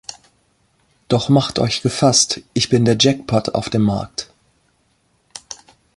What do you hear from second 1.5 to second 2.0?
euch